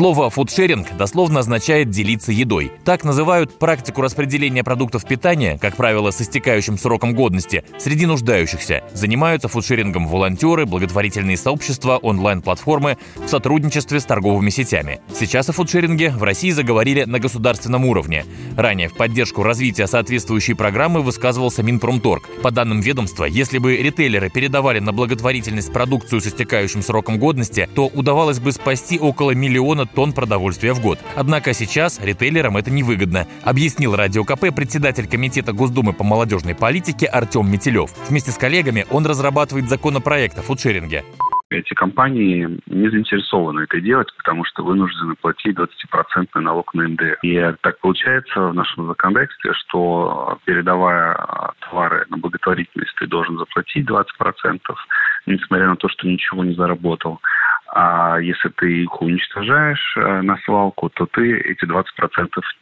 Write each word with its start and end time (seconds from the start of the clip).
Слово 0.00 0.30
«фудшеринг» 0.30 0.96
дословно 0.96 1.40
означает 1.40 1.90
«делиться 1.90 2.32
едой». 2.32 2.72
Так 2.86 3.04
называют 3.04 3.58
практику 3.58 4.00
распределения 4.00 4.64
продуктов 4.64 5.04
питания, 5.04 5.58
как 5.58 5.76
правило, 5.76 6.10
с 6.10 6.22
истекающим 6.22 6.78
сроком 6.78 7.14
годности, 7.14 7.64
среди 7.78 8.06
нуждающихся. 8.06 8.82
Занимаются 8.94 9.48
фудшерингом 9.48 10.08
волонтеры, 10.08 10.64
благотворительные 10.64 11.36
сообщества, 11.36 11.98
онлайн-платформы 11.98 12.96
в 13.16 13.28
сотрудничестве 13.28 14.00
с 14.00 14.06
торговыми 14.06 14.48
сетями. 14.48 15.02
Сейчас 15.14 15.50
о 15.50 15.52
фудшеринге 15.52 16.12
в 16.12 16.22
России 16.22 16.50
заговорили 16.50 17.04
на 17.04 17.18
государственном 17.18 17.84
уровне. 17.84 18.24
Ранее 18.56 18.88
в 18.88 18.94
поддержку 18.94 19.42
развития 19.42 19.86
соответствующей 19.86 20.54
программы 20.54 21.02
высказывался 21.02 21.62
Минпромторг. 21.62 22.26
По 22.40 22.50
данным 22.50 22.80
ведомства, 22.80 23.26
если 23.26 23.58
бы 23.58 23.76
ритейлеры 23.76 24.30
передавали 24.30 24.78
на 24.78 24.94
благотворительность 24.94 25.74
продукцию 25.74 26.22
с 26.22 26.26
истекающим 26.26 26.80
сроком 26.80 27.18
годности, 27.18 27.68
то 27.74 27.88
удавалось 27.88 28.38
бы 28.38 28.50
спасти 28.52 28.98
около 28.98 29.32
миллиона 29.32 29.89
тонн 29.94 30.12
продовольствия 30.12 30.72
в 30.72 30.80
год. 30.80 30.98
Однако 31.16 31.52
сейчас 31.52 32.00
ритейлерам 32.00 32.56
это 32.56 32.70
невыгодно, 32.70 33.26
объяснил 33.44 33.96
Радио 33.96 34.24
КП 34.24 34.54
председатель 34.54 35.06
Комитета 35.06 35.52
Госдумы 35.52 35.92
по 35.92 36.04
молодежной 36.04 36.54
политике 36.54 37.06
Артем 37.06 37.50
Метелев. 37.50 37.90
Вместе 38.08 38.30
с 38.30 38.36
коллегами 38.36 38.86
он 38.90 39.06
разрабатывает 39.06 39.68
законопроект 39.68 40.38
о 40.38 40.42
фудшеринге 40.42 41.04
эти 41.50 41.74
компании 41.74 42.60
не 42.66 42.88
заинтересованы 42.88 43.62
это 43.62 43.80
делать, 43.80 44.08
потому 44.16 44.44
что 44.44 44.62
вынуждены 44.64 45.16
платить 45.16 45.56
20% 45.56 46.28
налог 46.40 46.72
на 46.74 46.88
НДС. 46.88 47.18
И 47.22 47.38
так 47.60 47.78
получается 47.80 48.40
в 48.40 48.54
нашем 48.54 48.86
законодательстве, 48.86 49.52
что 49.54 50.38
передавая 50.44 51.52
товары 51.60 52.06
на 52.08 52.18
благотворительность, 52.18 52.94
ты 52.96 53.06
должен 53.08 53.36
заплатить 53.36 53.88
20%, 53.88 54.60
несмотря 55.26 55.68
на 55.68 55.76
то, 55.76 55.88
что 55.88 56.06
ничего 56.06 56.44
не 56.44 56.54
заработал. 56.54 57.20
А 57.72 58.18
если 58.18 58.48
ты 58.48 58.82
их 58.82 59.00
уничтожаешь 59.00 59.94
э, 59.96 60.22
на 60.22 60.36
свалку, 60.38 60.90
то 60.90 61.06
ты 61.06 61.38
эти 61.38 61.64
20% 61.64 61.84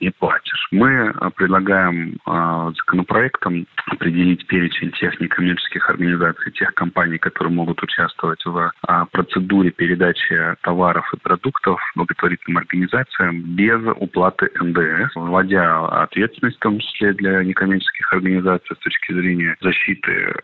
не 0.00 0.10
платишь. 0.10 0.68
Мы 0.70 0.90
э, 0.90 1.30
предлагаем 1.34 2.16
э, 2.26 2.72
законопроектом 2.76 3.66
определить 3.86 4.46
перечень 4.46 4.92
тех 4.92 5.18
некоммерческих 5.18 5.88
организаций, 5.88 6.52
тех 6.52 6.74
компаний, 6.74 7.16
которые 7.16 7.54
могут 7.54 7.82
участвовать 7.82 8.44
в 8.44 8.70
процедуре 9.12 9.70
передачи 9.70 10.56
товаров 10.62 11.10
и 11.14 11.18
продуктов 11.18 11.80
благотворительным 11.96 12.58
организациям 12.58 13.40
без 13.40 13.80
уплаты 13.96 14.50
НДС, 14.60 15.14
вводя 15.14 15.86
ответственность 16.02 16.56
в 16.58 16.60
том 16.60 16.78
числе 16.80 17.14
для 17.14 17.42
некоммерческих 17.44 18.12
организаций 18.12 18.76
с 18.76 18.78
точки 18.80 19.12
зрения 19.12 19.56
защиты 19.60 20.34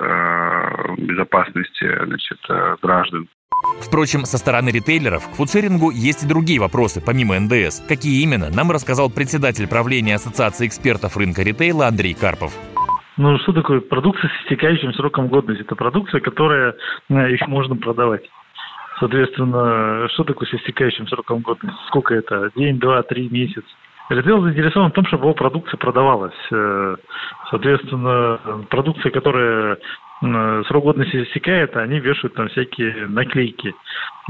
безопасности 0.99 2.05
значит, 2.05 2.39
граждан 2.83 3.29
Впрочем, 3.81 4.25
со 4.25 4.39
стороны 4.39 4.71
ритейлеров 4.71 5.29
к 5.29 5.35
фудшерингу 5.35 5.91
есть 5.91 6.25
и 6.25 6.29
другие 6.29 6.61
вопросы, 6.61 7.01
помимо 7.05 7.39
НДС. 7.39 7.81
Какие 7.87 8.23
именно, 8.23 8.51
нам 8.51 8.71
рассказал 8.71 9.11
председатель 9.11 9.69
правления 9.69 10.17
Ассоциации 10.17 10.67
экспертов 10.67 11.17
рынка 11.17 11.43
ритейла 11.43 11.87
Андрей 11.87 12.15
Карпов. 12.15 12.53
Ну, 13.17 13.39
что 13.39 13.53
такое 13.53 13.81
продукция 13.81 14.29
с 14.31 14.43
истекающим 14.43 14.93
сроком 14.95 15.29
годности? 15.29 15.63
Это 15.63 15.77
продукция, 15.77 16.21
которая 16.21 16.75
их 17.09 17.43
э, 17.43 17.47
можно 17.47 17.77
продавать. 17.77 18.29
Соответственно, 18.99 20.09
что 20.15 20.25
такое 20.25 20.49
с 20.49 20.55
истекающим 20.55 21.07
сроком 21.07 21.41
годности? 21.41 21.79
Сколько 21.89 22.15
это? 22.15 22.51
День, 22.57 22.79
два, 22.79 23.03
три, 23.03 23.29
месяц? 23.29 23.65
Ритейл 24.11 24.43
заинтересован 24.43 24.91
в 24.91 24.95
том, 24.95 25.07
чтобы 25.07 25.25
его 25.25 25.35
продукция 25.35 25.79
продавалась. 25.79 26.35
Э, 26.51 26.97
соответственно, 27.51 28.67
продукция, 28.69 29.13
которая 29.13 29.79
срок 30.21 30.85
годности 30.85 31.23
истекает, 31.23 31.77
они 31.77 32.01
вешают 32.01 32.35
там 32.35 32.49
всякие 32.49 33.07
наклейки, 33.09 33.75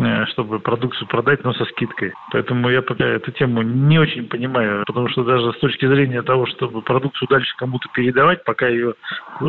э, 0.01 0.27
чтобы 0.27 0.59
продукцию 0.59 1.07
продать, 1.09 1.45
но 1.45 1.53
со 1.53 1.65
скидкой. 1.67 2.13
Поэтому 2.33 2.69
я 2.69 2.83
пока 2.83 3.05
эту 3.05 3.31
тему 3.33 3.63
не 3.63 3.99
очень 3.99 4.27
понимаю, 4.27 4.85
потому 4.87 5.09
что 5.09 5.25
даже 5.25 5.53
с 5.53 5.59
точки 5.59 5.87
зрения 5.87 6.23
того, 6.23 6.47
чтобы 6.47 6.83
продукцию 6.83 7.29
дальше 7.29 7.55
кому-то 7.57 7.89
передавать, 7.95 8.45
пока 8.45 8.69
ее 8.69 8.95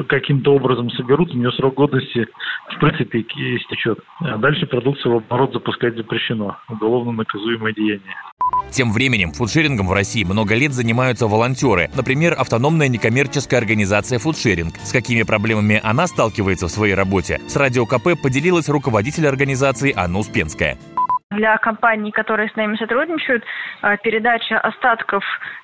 каким-то 0.07 0.53
образом 0.53 0.90
соберут, 0.91 1.31
у 1.34 1.38
нее 1.38 1.51
срок 1.53 1.75
годности 1.75 2.28
в 2.75 2.79
принципе 2.79 3.22
истечет. 3.22 4.00
А 4.19 4.38
дальше 4.38 4.68
продукцию 4.68 5.13
в 5.13 5.18
оборот 5.18 5.53
запускать 5.53 5.95
запрещено. 5.95 6.57
Уголовно 6.69 7.12
наказуемое 7.13 7.74
деяние. 7.74 8.16
Тем 8.72 8.91
временем 8.91 9.31
фудшерингом 9.31 9.88
в 9.88 9.94
России 9.94 10.23
много 10.23 10.53
лет 10.56 10.73
занимаются 10.73 11.28
волонтеры. 11.28 11.89
Например, 11.95 12.35
автономная 12.38 12.89
некоммерческая 12.89 13.59
организация 13.59 14.19
«Фудшеринг». 14.19 14.75
С 14.83 14.91
какими 14.91 15.23
проблемами 15.23 15.79
она 15.81 16.07
сталкивается 16.07 16.67
в 16.67 16.72
своей 16.72 16.94
работе, 16.94 17.39
с 17.47 17.56
Радио 17.56 17.85
КП 17.85 18.19
поделилась 18.22 18.67
руководитель 18.67 19.28
организации 19.28 19.94
Анна 19.95 20.19
Успенская. 20.19 20.78
Для 21.35 21.57
компаний, 21.57 22.12
которые 22.12 22.50
с 22.50 22.56
нами 22.56 22.78
сотрудничают, 22.78 23.44
э, 23.81 23.97
передача 23.97 24.57
остатков 24.57 25.23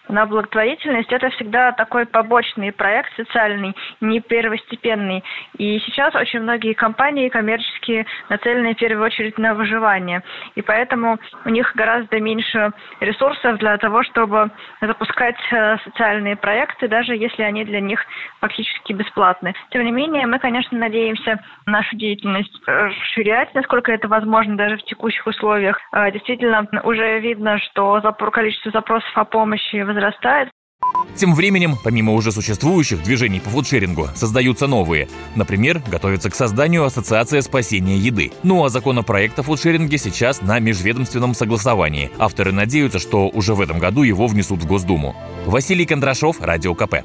на 0.10 0.26
благотворительность– 0.26 1.12
это 1.14 1.30
всегда 1.30 1.72
такой 1.72 2.06
побочный 2.06 2.74
проект 2.74 3.16
социальный, 3.16 3.74
не 4.02 4.20
первостепенный. 4.20 5.24
И 5.58 5.80
сейчас 5.80 6.14
очень 6.14 6.42
многие 6.42 6.74
компании 6.74 7.30
коммерческие 7.30 8.06
нацелены 8.28 8.74
в 8.74 8.78
первую 8.78 9.06
очередь 9.06 9.38
на 9.38 9.54
выживание. 9.54 10.24
И 10.56 10.62
поэтому 10.62 11.18
у 11.46 11.50
них 11.50 11.72
гораздо 11.76 12.20
меньше 12.20 12.72
ресурсов 13.00 13.58
для 13.60 13.78
того, 13.78 14.04
чтобы 14.04 14.52
запускать 14.82 15.40
э, 15.52 15.78
социальные 15.86 16.36
проекты, 16.36 16.90
даже 16.90 17.16
если 17.16 17.44
они 17.44 17.64
для 17.64 17.80
них 17.80 18.04
фактически 18.42 18.92
бесплатны. 18.92 19.54
Тем 19.70 19.86
не 19.86 19.92
менее, 19.92 20.28
мы, 20.28 20.40
конечно, 20.40 20.78
надеемся 20.78 21.42
нашу 21.66 21.96
деятельность 21.96 22.62
расширять, 22.66 23.54
насколько 23.54 23.92
это 23.94 24.10
возможно 24.10 24.58
даже 24.58 24.76
в 24.78 24.84
текущих 24.84 25.26
условиях. 25.26 25.61
Э, 25.70 26.12
действительно, 26.12 26.68
уже 26.84 27.20
видно, 27.20 27.60
что 27.60 28.02
количество 28.32 28.72
запросов 28.72 29.12
о 29.16 29.26
помощи 29.26 29.82
возрастает. 29.82 30.50
Тем 31.16 31.36
временем, 31.36 31.76
помимо 31.84 32.14
уже 32.14 32.32
существующих 32.32 33.04
движений 33.04 33.40
по 33.40 33.50
фудшерингу, 33.50 34.08
создаются 34.16 34.68
новые. 34.68 35.08
Например, 35.36 35.82
готовится 35.88 36.30
к 36.30 36.36
созданию 36.36 36.84
Ассоциация 36.84 37.42
спасения 37.42 37.98
еды. 37.98 38.32
Ну 38.44 38.64
а 38.64 38.70
законопроект 38.70 39.38
о 39.40 39.44
фудшеринге 39.44 39.98
сейчас 39.98 40.42
на 40.42 40.60
межведомственном 40.60 41.34
согласовании. 41.34 42.12
Авторы 42.18 42.52
надеются, 42.52 43.00
что 43.00 43.28
уже 43.28 43.54
в 43.54 43.62
этом 43.62 43.80
году 43.80 44.04
его 44.04 44.28
внесут 44.28 44.62
в 44.62 44.68
Госдуму. 44.68 45.16
Василий 45.46 45.86
Кондрашов, 45.86 46.42
Радио 46.42 46.74
КП. 46.76 47.04